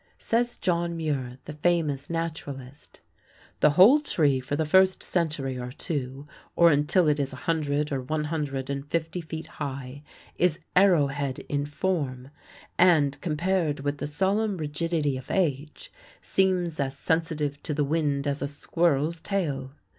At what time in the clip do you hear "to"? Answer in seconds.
17.61-17.71